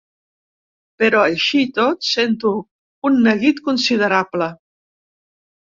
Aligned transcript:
Però 1.03 1.19
així 1.25 1.61
i 1.65 1.69
tot 1.77 2.09
sento 2.13 2.55
un 3.11 3.21
neguit 3.29 3.65
considerable. 3.71 4.51